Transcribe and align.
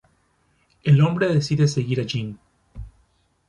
El 0.83 0.99
hombre 1.03 1.31
decide 1.31 1.67
seguir 1.67 2.01
a 2.01 2.05
Jeanne. 2.07 2.37